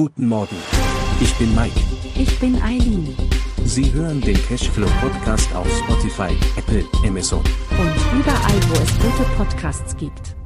Guten 0.00 0.28
Morgen. 0.28 0.56
Ich 1.20 1.34
bin 1.34 1.54
Mike. 1.54 1.78
Ich 2.14 2.40
bin 2.40 2.56
Eileen. 2.62 3.14
Sie 3.66 3.92
hören 3.92 4.18
den 4.22 4.34
Cashflow 4.46 4.88
Podcast 4.98 5.54
auf 5.54 5.68
Spotify, 5.76 6.34
Apple, 6.56 6.86
Amazon. 7.06 7.40
Und 7.40 8.18
überall, 8.18 8.60
wo 8.70 8.82
es 8.82 8.98
gute 8.98 9.28
Podcasts 9.36 9.94
gibt. 9.98 10.36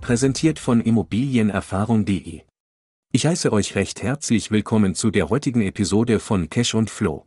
Präsentiert 0.00 0.58
von 0.58 0.80
Immobilienerfahrung.de. 0.80 2.42
Ich 3.12 3.24
heiße 3.24 3.52
euch 3.52 3.76
recht 3.76 4.02
herzlich 4.02 4.50
willkommen 4.50 4.96
zu 4.96 5.12
der 5.12 5.30
heutigen 5.30 5.60
Episode 5.60 6.18
von 6.18 6.50
Cash 6.50 6.74
und 6.74 6.90
Flow. 6.90 7.24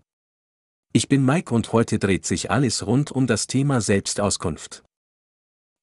Ich 0.92 1.08
bin 1.08 1.24
Mike 1.24 1.56
und 1.56 1.72
heute 1.72 2.00
dreht 2.00 2.26
sich 2.26 2.52
alles 2.52 2.86
rund 2.86 3.14
um 3.14 3.28
das 3.28 3.48
Thema 3.48 3.80
Selbstauskunft. 3.80 4.84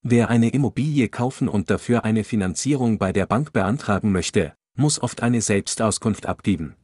Wer 0.02 0.28
eine 0.28 0.50
Immobilie 0.50 1.08
kaufen 1.08 1.48
und 1.48 1.70
dafür 1.70 2.04
eine 2.04 2.24
Finanzierung 2.24 2.98
bei 2.98 3.14
der 3.14 3.24
Bank 3.24 3.54
beantragen 3.54 4.12
möchte, 4.12 4.52
muss 4.76 5.00
oft 5.00 5.22
eine 5.22 5.40
Selbstauskunft 5.40 6.26
abgeben. 6.26 6.76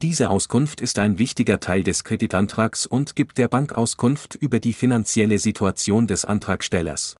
Diese 0.00 0.30
Auskunft 0.30 0.80
ist 0.80 0.98
ein 0.98 1.18
wichtiger 1.18 1.58
Teil 1.58 1.82
des 1.82 2.04
Kreditantrags 2.04 2.86
und 2.86 3.16
gibt 3.16 3.36
der 3.36 3.48
Bank 3.48 3.72
Auskunft 3.72 4.36
über 4.36 4.60
die 4.60 4.72
finanzielle 4.72 5.38
Situation 5.38 6.06
des 6.06 6.24
Antragstellers. 6.24 7.16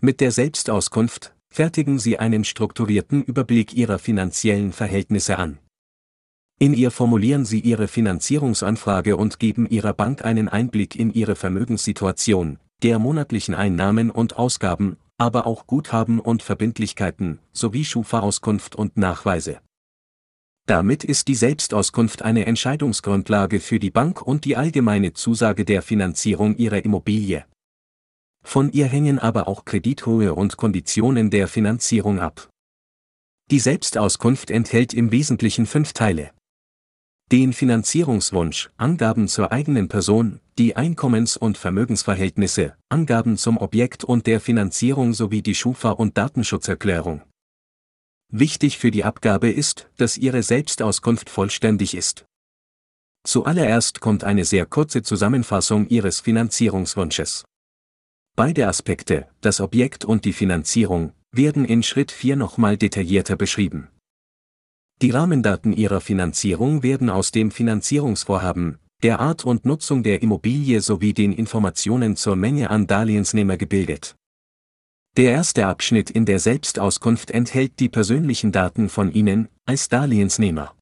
Mit 0.00 0.20
der 0.20 0.30
Selbstauskunft 0.30 1.34
fertigen 1.52 1.98
Sie 1.98 2.18
einen 2.18 2.44
strukturierten 2.44 3.22
Überblick 3.22 3.74
Ihrer 3.74 3.98
finanziellen 3.98 4.72
Verhältnisse 4.72 5.38
an. 5.38 5.58
In 6.58 6.74
ihr 6.74 6.92
formulieren 6.92 7.44
Sie 7.44 7.58
Ihre 7.58 7.88
Finanzierungsanfrage 7.88 9.16
und 9.16 9.40
geben 9.40 9.68
Ihrer 9.68 9.92
Bank 9.92 10.24
einen 10.24 10.48
Einblick 10.48 10.94
in 10.94 11.12
Ihre 11.12 11.34
Vermögenssituation, 11.34 12.60
der 12.84 13.00
monatlichen 13.00 13.54
Einnahmen 13.56 14.10
und 14.10 14.36
Ausgaben, 14.36 14.96
aber 15.22 15.46
auch 15.46 15.68
Guthaben 15.68 16.18
und 16.18 16.42
Verbindlichkeiten, 16.42 17.38
sowie 17.52 17.84
Schufa-Auskunft 17.84 18.74
und 18.74 18.96
Nachweise. 18.96 19.60
Damit 20.66 21.04
ist 21.04 21.28
die 21.28 21.36
Selbstauskunft 21.36 22.22
eine 22.22 22.44
Entscheidungsgrundlage 22.46 23.60
für 23.60 23.78
die 23.78 23.92
Bank 23.92 24.20
und 24.20 24.44
die 24.44 24.56
allgemeine 24.56 25.12
Zusage 25.12 25.64
der 25.64 25.82
Finanzierung 25.82 26.56
ihrer 26.56 26.84
Immobilie. 26.84 27.44
Von 28.44 28.72
ihr 28.72 28.86
hängen 28.86 29.20
aber 29.20 29.46
auch 29.46 29.64
Kredithöhe 29.64 30.34
und 30.34 30.56
Konditionen 30.56 31.30
der 31.30 31.46
Finanzierung 31.46 32.18
ab. 32.18 32.50
Die 33.52 33.60
Selbstauskunft 33.60 34.50
enthält 34.50 34.92
im 34.92 35.12
Wesentlichen 35.12 35.66
fünf 35.66 35.92
Teile 35.92 36.32
den 37.30 37.54
Finanzierungswunsch, 37.54 38.68
Angaben 38.76 39.26
zur 39.26 39.52
eigenen 39.52 39.88
Person, 39.88 40.40
die 40.58 40.76
Einkommens- 40.76 41.36
und 41.36 41.56
Vermögensverhältnisse, 41.56 42.76
Angaben 42.88 43.36
zum 43.36 43.56
Objekt 43.56 44.04
und 44.04 44.26
der 44.26 44.40
Finanzierung 44.40 45.14
sowie 45.14 45.42
die 45.42 45.54
Schufa- 45.54 45.90
und 45.90 46.18
Datenschutzerklärung. 46.18 47.22
Wichtig 48.28 48.78
für 48.78 48.90
die 48.90 49.04
Abgabe 49.04 49.50
ist, 49.50 49.90
dass 49.96 50.16
Ihre 50.16 50.42
Selbstauskunft 50.42 51.30
vollständig 51.30 51.94
ist. 51.94 52.26
Zuallererst 53.24 54.00
kommt 54.00 54.24
eine 54.24 54.44
sehr 54.44 54.66
kurze 54.66 55.02
Zusammenfassung 55.02 55.88
Ihres 55.88 56.20
Finanzierungswunsches. 56.20 57.44
Beide 58.34 58.66
Aspekte, 58.66 59.28
das 59.42 59.60
Objekt 59.60 60.04
und 60.04 60.24
die 60.24 60.32
Finanzierung, 60.32 61.12
werden 61.32 61.64
in 61.64 61.82
Schritt 61.82 62.10
4 62.10 62.36
nochmal 62.36 62.76
detaillierter 62.76 63.36
beschrieben. 63.36 63.88
Die 65.02 65.10
Rahmendaten 65.10 65.72
ihrer 65.72 66.00
Finanzierung 66.00 66.82
werden 66.82 67.10
aus 67.10 67.32
dem 67.32 67.50
Finanzierungsvorhaben, 67.50 68.78
der 69.02 69.20
Art 69.20 69.44
und 69.44 69.64
Nutzung 69.64 70.02
der 70.02 70.22
Immobilie 70.22 70.80
sowie 70.80 71.12
den 71.12 71.32
Informationen 71.32 72.16
zur 72.16 72.36
Menge 72.36 72.70
an 72.70 72.86
Darlehensnehmer 72.86 73.56
gebildet. 73.56 74.16
Der 75.16 75.32
erste 75.32 75.66
Abschnitt 75.66 76.10
in 76.10 76.24
der 76.24 76.38
Selbstauskunft 76.38 77.30
enthält 77.30 77.80
die 77.80 77.88
persönlichen 77.88 78.52
Daten 78.52 78.88
von 78.88 79.12
Ihnen 79.12 79.48
als 79.66 79.88
Darlehensnehmer. 79.88 80.74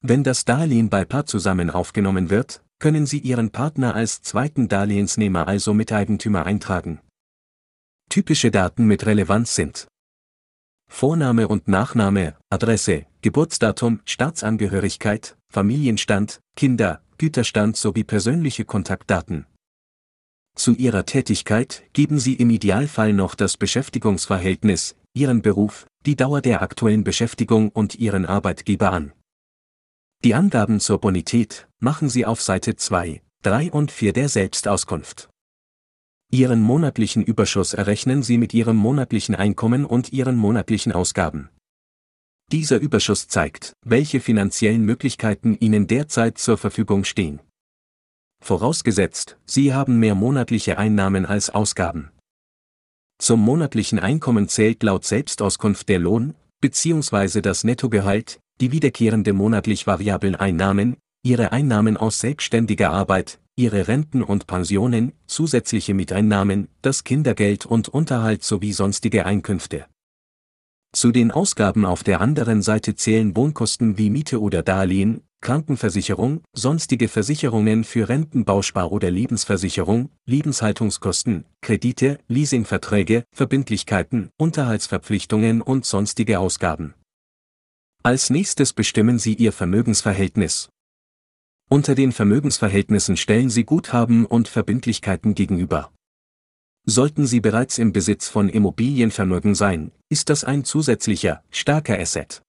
Wenn 0.00 0.22
das 0.22 0.44
Darlehen 0.44 0.88
bei 0.88 1.04
Paar 1.04 1.26
zusammen 1.26 1.70
aufgenommen 1.70 2.30
wird, 2.30 2.62
können 2.78 3.04
Sie 3.06 3.18
Ihren 3.18 3.50
Partner 3.50 3.94
als 3.94 4.22
zweiten 4.22 4.68
Darlehensnehmer 4.68 5.48
also 5.48 5.74
Miteigentümer 5.74 6.46
eintragen. 6.46 7.00
Typische 8.08 8.50
Daten 8.50 8.86
mit 8.86 9.06
Relevanz 9.06 9.54
sind 9.54 9.88
Vorname 10.88 11.48
und 11.48 11.66
Nachname, 11.68 12.36
Adresse, 12.50 13.06
Geburtsdatum, 13.22 14.00
Staatsangehörigkeit, 14.04 15.36
Familienstand, 15.50 16.40
Kinder, 16.56 17.02
Güterstand 17.18 17.76
sowie 17.76 18.04
persönliche 18.04 18.64
Kontaktdaten. 18.64 19.46
Zu 20.56 20.74
Ihrer 20.74 21.04
Tätigkeit 21.04 21.82
geben 21.92 22.18
Sie 22.18 22.34
im 22.34 22.50
Idealfall 22.50 23.12
noch 23.12 23.34
das 23.34 23.56
Beschäftigungsverhältnis, 23.56 24.96
Ihren 25.12 25.42
Beruf, 25.42 25.86
die 26.06 26.16
Dauer 26.16 26.40
der 26.40 26.62
aktuellen 26.62 27.04
Beschäftigung 27.04 27.70
und 27.70 27.96
Ihren 27.96 28.26
Arbeitgeber 28.26 28.92
an. 28.92 29.12
Die 30.24 30.34
Angaben 30.34 30.80
zur 30.80 31.00
Bonität 31.00 31.68
machen 31.80 32.08
Sie 32.08 32.24
auf 32.24 32.40
Seite 32.40 32.76
2, 32.76 33.20
3 33.42 33.72
und 33.72 33.90
4 33.90 34.12
der 34.12 34.28
Selbstauskunft. 34.28 35.28
Ihren 36.30 36.62
monatlichen 36.62 37.22
Überschuss 37.22 37.74
errechnen 37.74 38.22
Sie 38.22 38.38
mit 38.38 38.54
Ihrem 38.54 38.76
monatlichen 38.76 39.34
Einkommen 39.34 39.84
und 39.84 40.12
Ihren 40.12 40.36
monatlichen 40.36 40.92
Ausgaben. 40.92 41.50
Dieser 42.54 42.78
Überschuss 42.78 43.26
zeigt, 43.26 43.74
welche 43.84 44.20
finanziellen 44.20 44.84
Möglichkeiten 44.84 45.56
Ihnen 45.58 45.88
derzeit 45.88 46.38
zur 46.38 46.56
Verfügung 46.56 47.02
stehen. 47.02 47.40
Vorausgesetzt, 48.40 49.36
Sie 49.44 49.74
haben 49.74 49.98
mehr 49.98 50.14
monatliche 50.14 50.78
Einnahmen 50.78 51.26
als 51.26 51.50
Ausgaben. 51.50 52.12
Zum 53.18 53.40
monatlichen 53.40 53.98
Einkommen 53.98 54.48
zählt 54.48 54.84
laut 54.84 55.04
Selbstauskunft 55.04 55.88
der 55.88 55.98
Lohn, 55.98 56.34
bzw. 56.60 57.40
das 57.40 57.64
Nettogehalt, 57.64 58.38
die 58.60 58.70
wiederkehrende 58.70 59.32
monatlich 59.32 59.88
variablen 59.88 60.36
Einnahmen, 60.36 60.96
Ihre 61.24 61.50
Einnahmen 61.50 61.96
aus 61.96 62.20
selbstständiger 62.20 62.92
Arbeit, 62.92 63.40
ihre 63.56 63.88
Renten 63.88 64.22
und 64.22 64.46
Pensionen, 64.46 65.12
zusätzliche 65.26 65.92
Miteinnahmen, 65.92 66.68
das 66.82 67.02
Kindergeld 67.02 67.66
und 67.66 67.88
Unterhalt 67.88 68.44
sowie 68.44 68.72
sonstige 68.72 69.26
Einkünfte. 69.26 69.86
Zu 70.94 71.10
den 71.10 71.32
Ausgaben 71.32 71.84
auf 71.84 72.04
der 72.04 72.20
anderen 72.20 72.62
Seite 72.62 72.94
zählen 72.94 73.34
Wohnkosten 73.34 73.98
wie 73.98 74.10
Miete 74.10 74.40
oder 74.40 74.62
Darlehen, 74.62 75.22
Krankenversicherung, 75.40 76.42
sonstige 76.54 77.08
Versicherungen 77.08 77.82
für 77.82 78.08
Rentenbauspar 78.08 78.92
oder 78.92 79.10
Lebensversicherung, 79.10 80.10
Lebenshaltungskosten, 80.24 81.46
Kredite, 81.60 82.20
Leasingverträge, 82.28 83.24
Verbindlichkeiten, 83.34 84.30
Unterhaltsverpflichtungen 84.38 85.62
und 85.62 85.84
sonstige 85.84 86.38
Ausgaben. 86.38 86.94
Als 88.04 88.30
nächstes 88.30 88.72
bestimmen 88.72 89.18
Sie 89.18 89.34
Ihr 89.34 89.52
Vermögensverhältnis, 89.52 90.68
unter 91.68 91.94
den 91.94 92.12
Vermögensverhältnissen 92.12 93.16
stellen 93.16 93.50
Sie 93.50 93.64
Guthaben 93.64 94.26
und 94.26 94.48
Verbindlichkeiten 94.48 95.34
gegenüber. 95.34 95.90
Sollten 96.86 97.26
Sie 97.26 97.40
bereits 97.40 97.78
im 97.78 97.92
Besitz 97.92 98.28
von 98.28 98.50
Immobilienvermögen 98.50 99.54
sein, 99.54 99.90
ist 100.10 100.28
das 100.28 100.44
ein 100.44 100.64
zusätzlicher, 100.64 101.42
starker 101.50 101.98
Asset. 101.98 102.42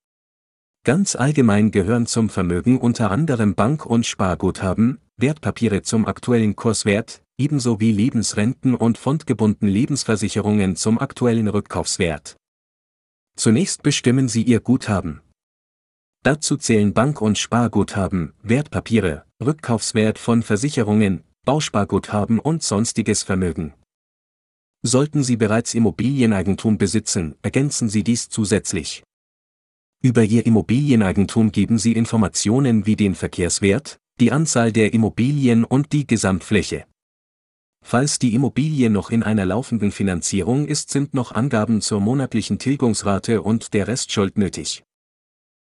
Ganz 0.83 1.15
allgemein 1.15 1.71
gehören 1.71 2.05
zum 2.05 2.29
Vermögen 2.29 2.77
unter 2.79 3.11
anderem 3.11 3.55
Bank- 3.55 3.85
und 3.85 4.05
Sparguthaben, 4.05 4.99
Wertpapiere 5.17 5.83
zum 5.83 6.05
aktuellen 6.05 6.57
Kurswert, 6.57 7.23
ebenso 7.37 7.79
wie 7.79 7.93
Lebensrenten 7.93 8.75
und 8.75 8.97
fondgebunden 8.97 9.69
Lebensversicherungen 9.69 10.75
zum 10.75 10.99
aktuellen 10.99 11.47
Rückkaufswert. 11.47 12.35
Zunächst 13.37 13.83
bestimmen 13.83 14.27
Sie 14.27 14.43
Ihr 14.43 14.59
Guthaben. 14.59 15.21
Dazu 16.23 16.57
zählen 16.57 16.93
Bank- 16.93 17.21
und 17.21 17.37
Sparguthaben, 17.37 18.33
Wertpapiere, 18.43 19.23
Rückkaufswert 19.41 20.19
von 20.19 20.43
Versicherungen, 20.43 21.23
Bausparguthaben 21.45 22.39
und 22.39 22.63
sonstiges 22.63 23.23
Vermögen. 23.23 23.73
Sollten 24.87 25.23
Sie 25.23 25.35
bereits 25.35 25.73
Immobilieneigentum 25.73 26.77
besitzen, 26.77 27.33
ergänzen 27.41 27.89
Sie 27.89 28.03
dies 28.03 28.29
zusätzlich. 28.29 29.01
Über 30.03 30.23
Ihr 30.23 30.45
Immobilieneigentum 30.45 31.51
geben 31.51 31.79
Sie 31.79 31.93
Informationen 31.93 32.85
wie 32.85 32.95
den 32.95 33.15
Verkehrswert, 33.15 33.97
die 34.19 34.31
Anzahl 34.31 34.71
der 34.71 34.93
Immobilien 34.93 35.63
und 35.63 35.91
die 35.91 36.05
Gesamtfläche. 36.05 36.85
Falls 37.83 38.19
die 38.19 38.35
Immobilie 38.35 38.91
noch 38.91 39.09
in 39.09 39.23
einer 39.23 39.47
laufenden 39.47 39.91
Finanzierung 39.91 40.67
ist, 40.67 40.91
sind 40.91 41.15
noch 41.15 41.31
Angaben 41.31 41.81
zur 41.81 41.99
monatlichen 41.99 42.59
Tilgungsrate 42.59 43.41
und 43.41 43.73
der 43.73 43.87
Restschuld 43.87 44.37
nötig. 44.37 44.83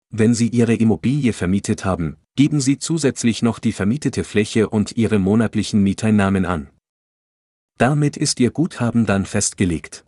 Wenn 0.09 0.33
Sie 0.33 0.49
Ihre 0.49 0.73
Immobilie 0.73 1.31
vermietet 1.31 1.85
haben, 1.85 2.17
geben 2.35 2.59
Sie 2.59 2.77
zusätzlich 2.77 3.41
noch 3.41 3.59
die 3.59 3.71
vermietete 3.71 4.25
Fläche 4.25 4.67
und 4.67 4.97
Ihre 4.97 5.17
monatlichen 5.17 5.81
Mieteinnahmen 5.81 6.45
an. 6.45 6.72
Damit 7.77 8.17
ist 8.17 8.39
Ihr 8.39 8.51
Guthaben 8.51 9.05
dann 9.05 9.25
festgelegt. 9.25 10.05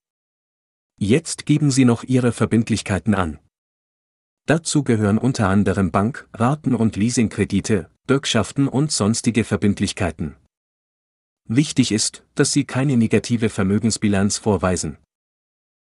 Jetzt 0.98 1.46
geben 1.46 1.72
Sie 1.72 1.84
noch 1.84 2.04
Ihre 2.04 2.32
Verbindlichkeiten 2.32 3.16
an. 3.16 3.40
Dazu 4.48 4.84
gehören 4.84 5.18
unter 5.18 5.50
anderem 5.50 5.92
Bank, 5.92 6.30
Raten- 6.34 6.76
und 6.76 6.96
Leasingkredite, 6.96 7.90
Bürgschaften 8.06 8.68
und 8.68 8.92
sonstige 8.92 9.44
Verbindlichkeiten. 9.44 10.36
Wichtig 11.48 11.92
ist, 11.92 12.24
dass 12.36 12.52
Sie 12.52 12.64
keine 12.66 12.96
negative 12.98 13.50
Vermögensbilanz 13.50 14.38
vorweisen. 14.38 14.98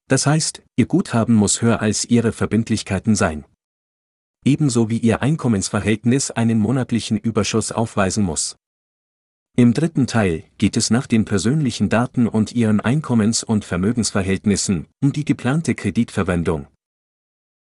Das 0.10 0.26
heißt, 0.26 0.62
Ihr 0.76 0.86
Guthaben 0.88 1.36
muss 1.36 1.62
höher 1.62 1.82
als 1.82 2.04
Ihre 2.06 2.34
Verbindlichkeiten 2.34 3.16
sein. 3.16 3.46
ebenso 4.46 4.90
wie 4.90 4.98
Ihr 4.98 5.22
Einkommensverhältnis 5.22 6.32
einen 6.32 6.60
monatlichen 6.60 7.18
Überschuss 7.18 7.72
aufweisen 7.72 8.24
muss. 8.24 8.56
Im 9.60 9.74
dritten 9.74 10.08
Teil 10.08 10.46
geht 10.58 10.78
es 10.78 10.90
nach 10.90 11.06
den 11.06 11.26
persönlichen 11.26 11.90
Daten 11.90 12.30
und 12.30 12.54
Ihren 12.54 12.80
Einkommens- 12.80 13.44
und 13.44 13.66
Vermögensverhältnissen 13.66 14.88
um 15.02 15.12
die 15.12 15.26
geplante 15.26 15.76
Kreditverwendung. 15.76 16.68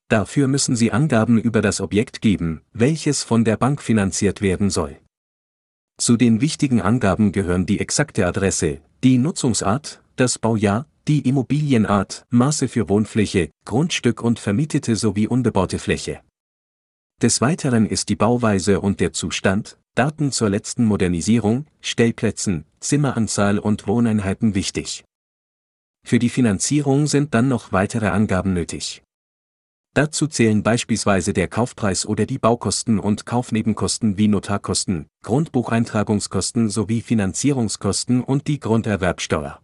Dafür 0.09 0.47
müssen 0.47 0.75
Sie 0.75 0.91
Angaben 0.91 1.37
über 1.37 1.61
das 1.61 1.81
Objekt 1.81 2.19
geben, 2.19 2.63
welches 2.73 3.21
von 3.21 3.45
der 3.45 3.57
Bank 3.57 3.79
finanziert 3.79 4.41
werden 4.41 4.71
soll. 4.71 4.97
Zu 5.99 6.17
den 6.17 6.41
wichtigen 6.41 6.81
Angaben 6.81 7.31
gehören 7.31 7.67
die 7.67 7.79
exakte 7.79 8.25
Adresse, 8.25 8.81
die 9.03 9.19
Nutzungsart, 9.19 10.01
das 10.15 10.39
Baujahr, 10.39 10.87
die 11.07 11.29
Immobilienart, 11.29 12.25
Maße 12.31 12.69
für 12.69 12.89
Wohnfläche, 12.89 13.51
Grundstück 13.65 14.23
und 14.23 14.39
vermietete 14.39 14.95
sowie 14.95 15.27
unbebaute 15.27 15.77
Fläche. 15.77 16.21
Des 17.21 17.39
Weiteren 17.39 17.85
ist 17.85 18.09
die 18.09 18.15
Bauweise 18.15 18.81
und 18.81 18.99
der 18.99 19.13
Zustand, 19.13 19.77
Daten 19.95 20.31
zur 20.31 20.49
letzten 20.49 20.85
Modernisierung, 20.85 21.67
Stellplätzen, 21.79 22.65
Zimmeranzahl 22.79 23.59
und 23.59 23.87
Wohneinheiten 23.87 24.55
wichtig. 24.55 25.05
Für 26.03 26.17
die 26.17 26.29
Finanzierung 26.29 27.05
sind 27.05 27.35
dann 27.35 27.47
noch 27.47 27.71
weitere 27.71 28.07
Angaben 28.07 28.53
nötig. 28.53 29.03
Dazu 29.93 30.25
zählen 30.25 30.63
beispielsweise 30.63 31.33
der 31.33 31.47
Kaufpreis 31.47 32.07
oder 32.07 32.25
die 32.25 32.39
Baukosten 32.39 32.97
und 32.97 33.27
Kaufnebenkosten 33.27 34.17
wie 34.17 34.27
Notarkosten, 34.27 35.05
Grundbucheintragungskosten 35.21 36.71
sowie 36.71 37.01
Finanzierungskosten 37.01 38.23
und 38.23 38.47
die 38.47 38.59
Grunderwerbsteuer. 38.59 39.61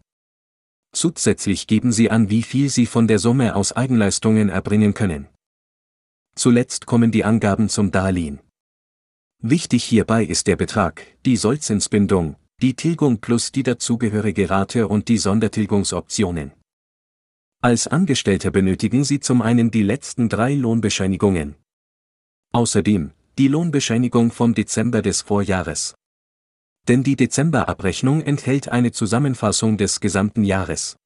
Zusätzlich 0.91 1.65
geben 1.65 1.91
Sie 1.91 2.11
an, 2.11 2.29
wie 2.29 2.43
viel 2.43 2.69
Sie 2.69 2.85
von 2.85 3.07
der 3.07 3.17
Summe 3.17 3.55
aus 3.55 3.71
Eigenleistungen 3.71 4.49
erbringen 4.49 4.93
können. 4.93 5.27
Zuletzt 6.35 6.85
kommen 6.85 7.11
die 7.11 7.23
Angaben 7.23 7.67
zum 7.67 7.89
Darlehen. 7.89 8.39
Wichtig 9.41 9.85
hierbei 9.85 10.25
ist 10.25 10.47
der 10.47 10.57
Betrag, 10.57 11.05
die 11.25 11.37
Sollzinsbindung, 11.37 12.35
die 12.61 12.73
Tilgung 12.73 13.21
plus 13.21 13.53
die 13.53 13.63
dazugehörige 13.63 14.49
Rate 14.49 14.89
und 14.89 15.07
die 15.07 15.17
Sondertilgungsoptionen. 15.17 16.51
Als 17.61 17.87
Angestellter 17.87 18.51
benötigen 18.51 19.05
Sie 19.05 19.21
zum 19.21 19.41
einen 19.41 19.71
die 19.71 19.83
letzten 19.83 20.27
drei 20.27 20.55
Lohnbescheinigungen. 20.55 21.55
Außerdem 22.51 23.11
die 23.37 23.47
Lohnbescheinigung 23.47 24.31
vom 24.33 24.53
Dezember 24.53 25.01
des 25.01 25.21
Vorjahres. 25.21 25.95
Denn 26.89 27.03
die 27.03 27.15
Dezemberabrechnung 27.15 28.21
enthält 28.21 28.67
eine 28.67 28.91
Zusammenfassung 28.91 29.77
des 29.77 30.01
gesamten 30.01 30.43
Jahres. 30.43 30.97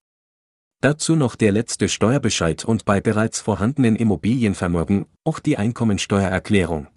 Dazu 0.81 1.15
noch 1.15 1.35
der 1.35 1.51
letzte 1.51 1.87
Steuerbescheid 1.87 2.65
und 2.65 2.85
bei 2.85 2.99
bereits 2.99 3.39
vorhandenen 3.39 3.95
Immobilienvermögen 3.95 5.05
auch 5.23 5.37
die 5.37 5.57
Einkommensteuererklärung. 5.57 6.87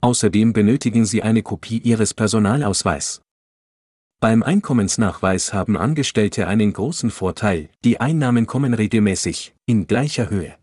Außerdem 0.00 0.52
benötigen 0.52 1.04
Sie 1.04 1.22
eine 1.22 1.42
Kopie 1.42 1.78
Ihres 1.78 2.14
Personalausweis. 2.14 3.20
Beim 4.20 4.42
Einkommensnachweis 4.42 5.52
haben 5.52 5.76
Angestellte 5.76 6.46
einen 6.46 6.72
großen 6.72 7.10
Vorteil, 7.10 7.68
die 7.84 8.00
Einnahmen 8.00 8.46
kommen 8.46 8.74
regelmäßig, 8.74 9.54
in 9.66 9.86
gleicher 9.86 10.30
Höhe. 10.30 10.56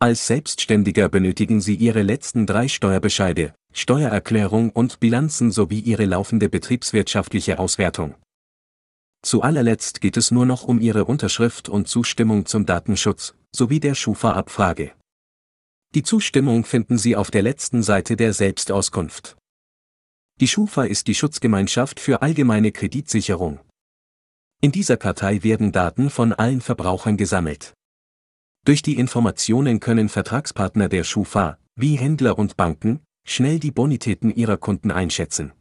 Als 0.00 0.26
Selbstständiger 0.26 1.08
benötigen 1.08 1.60
Sie 1.60 1.74
Ihre 1.76 2.02
letzten 2.02 2.46
drei 2.46 2.68
Steuerbescheide, 2.68 3.54
Steuererklärung 3.72 4.70
und 4.70 5.00
Bilanzen 5.00 5.50
sowie 5.50 5.80
Ihre 5.80 6.04
laufende 6.04 6.48
betriebswirtschaftliche 6.48 7.58
Auswertung. 7.58 8.14
Zu 9.22 9.42
allerletzt 9.42 10.00
geht 10.00 10.16
es 10.16 10.30
nur 10.30 10.44
noch 10.44 10.64
um 10.64 10.80
Ihre 10.80 11.06
Unterschrift 11.06 11.68
und 11.68 11.88
Zustimmung 11.88 12.46
zum 12.46 12.66
Datenschutz, 12.66 13.34
sowie 13.54 13.80
der 13.80 13.94
Schufa-Abfrage. 13.94 14.92
Die 15.94 16.02
Zustimmung 16.02 16.64
finden 16.64 16.98
Sie 16.98 17.14
auf 17.14 17.30
der 17.30 17.42
letzten 17.42 17.84
Seite 17.84 18.16
der 18.16 18.32
Selbstauskunft. 18.32 19.36
Die 20.40 20.48
Schufa 20.48 20.82
ist 20.82 21.06
die 21.06 21.14
Schutzgemeinschaft 21.14 22.00
für 22.00 22.20
allgemeine 22.20 22.72
Kreditsicherung. 22.72 23.60
In 24.60 24.72
dieser 24.72 24.96
Kartei 24.96 25.44
werden 25.44 25.70
Daten 25.70 26.10
von 26.10 26.32
allen 26.32 26.60
Verbrauchern 26.60 27.16
gesammelt. 27.16 27.74
Durch 28.64 28.82
die 28.82 28.98
Informationen 28.98 29.78
können 29.78 30.08
Vertragspartner 30.08 30.88
der 30.88 31.04
Schufa, 31.04 31.58
wie 31.76 31.94
Händler 31.94 32.38
und 32.38 32.56
Banken, 32.56 33.04
schnell 33.24 33.60
die 33.60 33.70
Bonitäten 33.70 34.34
ihrer 34.34 34.56
Kunden 34.56 34.90
einschätzen. 34.90 35.52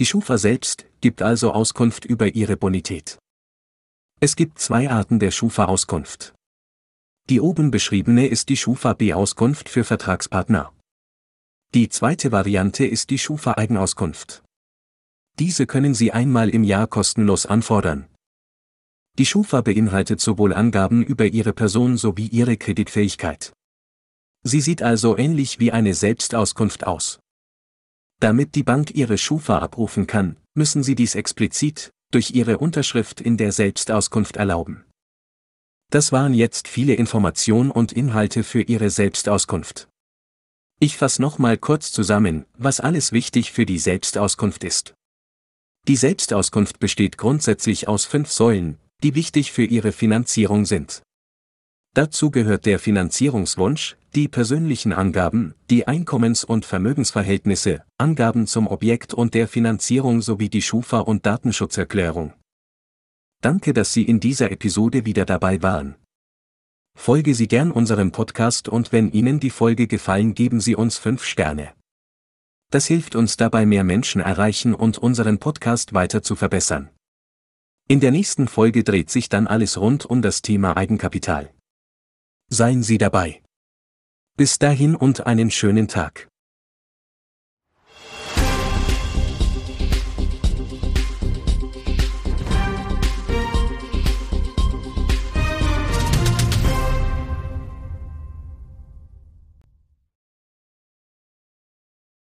Die 0.00 0.06
Schufa 0.06 0.38
selbst 0.38 0.86
gibt 1.00 1.22
also 1.22 1.52
Auskunft 1.52 2.04
über 2.04 2.34
ihre 2.34 2.56
Bonität. 2.56 3.18
Es 4.18 4.34
gibt 4.34 4.58
zwei 4.58 4.90
Arten 4.90 5.20
der 5.20 5.30
Schufa-Auskunft. 5.30 6.34
Die 7.28 7.40
oben 7.40 7.70
beschriebene 7.70 8.26
ist 8.26 8.48
die 8.48 8.56
Schufa 8.56 8.94
B-Auskunft 8.94 9.68
für 9.68 9.84
Vertragspartner. 9.84 10.72
Die 11.74 11.88
zweite 11.88 12.32
Variante 12.32 12.84
ist 12.84 13.10
die 13.10 13.18
Schufa 13.18 13.52
Eigenauskunft. 13.52 14.42
Diese 15.38 15.66
können 15.66 15.94
Sie 15.94 16.10
einmal 16.10 16.48
im 16.50 16.64
Jahr 16.64 16.86
kostenlos 16.86 17.46
anfordern. 17.46 18.06
Die 19.18 19.26
Schufa 19.26 19.60
beinhaltet 19.60 20.20
sowohl 20.20 20.52
Angaben 20.52 21.04
über 21.04 21.26
Ihre 21.26 21.52
Person 21.52 21.96
sowie 21.96 22.26
Ihre 22.26 22.56
Kreditfähigkeit. 22.56 23.52
Sie 24.42 24.60
sieht 24.60 24.82
also 24.82 25.16
ähnlich 25.16 25.60
wie 25.60 25.72
eine 25.72 25.94
Selbstauskunft 25.94 26.86
aus. 26.86 27.20
Damit 28.20 28.54
die 28.54 28.62
Bank 28.62 28.90
Ihre 28.94 29.18
Schufa 29.18 29.58
abrufen 29.58 30.06
kann, 30.06 30.36
müssen 30.54 30.82
Sie 30.82 30.94
dies 30.94 31.14
explizit 31.14 31.90
durch 32.10 32.32
Ihre 32.32 32.58
Unterschrift 32.58 33.20
in 33.20 33.36
der 33.36 33.52
Selbstauskunft 33.52 34.36
erlauben. 34.36 34.84
Das 35.90 36.12
waren 36.12 36.34
jetzt 36.34 36.68
viele 36.68 36.94
Informationen 36.94 37.72
und 37.72 37.92
Inhalte 37.92 38.44
für 38.44 38.62
Ihre 38.62 38.90
Selbstauskunft. 38.90 39.88
Ich 40.78 40.96
fasse 40.96 41.20
nochmal 41.20 41.58
kurz 41.58 41.90
zusammen, 41.90 42.46
was 42.56 42.78
alles 42.78 43.10
wichtig 43.10 43.50
für 43.50 43.66
die 43.66 43.80
Selbstauskunft 43.80 44.62
ist. 44.62 44.94
Die 45.88 45.96
Selbstauskunft 45.96 46.78
besteht 46.78 47.18
grundsätzlich 47.18 47.88
aus 47.88 48.04
fünf 48.04 48.30
Säulen, 48.30 48.78
die 49.02 49.16
wichtig 49.16 49.50
für 49.50 49.64
Ihre 49.64 49.90
Finanzierung 49.90 50.64
sind. 50.64 51.02
Dazu 51.94 52.30
gehört 52.30 52.66
der 52.66 52.78
Finanzierungswunsch, 52.78 53.96
die 54.14 54.28
persönlichen 54.28 54.92
Angaben, 54.92 55.54
die 55.70 55.88
Einkommens- 55.88 56.44
und 56.44 56.64
Vermögensverhältnisse, 56.64 57.82
Angaben 57.98 58.46
zum 58.46 58.68
Objekt 58.68 59.12
und 59.12 59.34
der 59.34 59.48
Finanzierung 59.48 60.22
sowie 60.22 60.48
die 60.48 60.62
Schufa- 60.62 61.00
und 61.00 61.26
Datenschutzerklärung. 61.26 62.32
Danke, 63.42 63.72
dass 63.72 63.92
Sie 63.94 64.02
in 64.02 64.20
dieser 64.20 64.50
Episode 64.50 65.06
wieder 65.06 65.24
dabei 65.24 65.62
waren. 65.62 65.96
Folge 66.94 67.34
Sie 67.34 67.48
gern 67.48 67.70
unserem 67.70 68.12
Podcast 68.12 68.68
und 68.68 68.92
wenn 68.92 69.10
Ihnen 69.10 69.40
die 69.40 69.48
Folge 69.50 69.86
gefallen, 69.86 70.34
geben 70.34 70.60
Sie 70.60 70.76
uns 70.76 70.98
5 70.98 71.24
Sterne. 71.24 71.72
Das 72.70 72.86
hilft 72.86 73.16
uns 73.16 73.36
dabei, 73.36 73.64
mehr 73.64 73.82
Menschen 73.82 74.20
erreichen 74.20 74.74
und 74.74 74.98
unseren 74.98 75.38
Podcast 75.38 75.94
weiter 75.94 76.22
zu 76.22 76.36
verbessern. 76.36 76.90
In 77.88 77.98
der 78.00 78.12
nächsten 78.12 78.46
Folge 78.46 78.84
dreht 78.84 79.10
sich 79.10 79.28
dann 79.28 79.46
alles 79.46 79.78
rund 79.78 80.04
um 80.04 80.22
das 80.22 80.42
Thema 80.42 80.76
Eigenkapital. 80.76 81.52
Seien 82.48 82.82
Sie 82.82 82.98
dabei. 82.98 83.42
Bis 84.36 84.58
dahin 84.58 84.94
und 84.94 85.26
einen 85.26 85.50
schönen 85.50 85.88
Tag. 85.88 86.29